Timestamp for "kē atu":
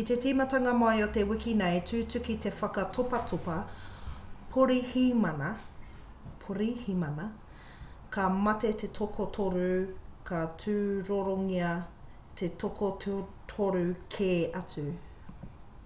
14.18-14.88